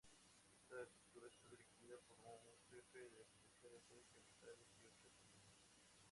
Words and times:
Esta 0.57 0.81
estructura 0.81 1.27
está 1.27 1.47
dirigida 1.47 1.95
por 2.07 2.17
un 2.17 2.57
jefe 2.71 2.97
de 3.11 3.23
policía, 3.61 3.79
seis 3.85 4.07
capitanes, 4.15 4.67
y 4.81 4.87
ocho 4.87 5.11
tenientes. 5.21 5.75